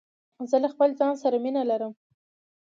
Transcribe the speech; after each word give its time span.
زه 0.49 0.57
له 0.63 0.67
خپل 0.73 0.89
ځان 0.99 1.13
سره 1.23 1.35
مینه 1.43 1.63
لرم. 1.69 1.93